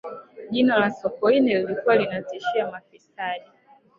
[0.49, 3.45] jina la sokoine lilikuwa linatishia mafisadi